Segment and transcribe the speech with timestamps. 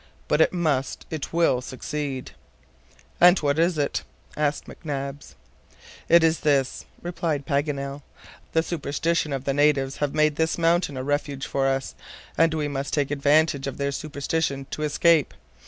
[0.27, 2.31] But it must, it will succeed."
[3.19, 4.01] "And what is it?"
[4.35, 5.35] asked McNabbs.
[6.09, 8.01] "It is this," replied Paganel,
[8.53, 11.93] "the superstition of the natives has made this mountain a refuge for us,
[12.35, 15.35] and we must take advantage of their superstition to escape.